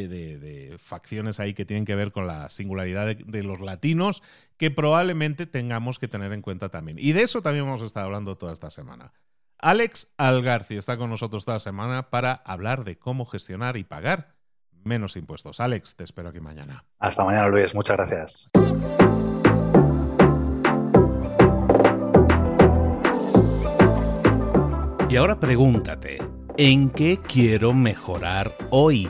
[0.80, 4.24] facciones ahí que tienen que ver con la singularidad de, los latinos
[4.58, 6.98] que probablemente tengamos que tener en cuenta también.
[7.00, 9.14] Y de eso también vamos a estar hablando toda esta semana.
[9.58, 14.36] Alex Algarci está con nosotros toda semana para hablar de cómo gestionar y pagar
[14.84, 15.60] menos impuestos.
[15.60, 16.84] Alex, te espero aquí mañana.
[17.00, 17.76] Hasta mañana, Luis.
[17.76, 18.50] Muchas gracias.
[25.12, 26.20] Y ahora pregúntate,
[26.56, 29.10] ¿en qué quiero mejorar hoy?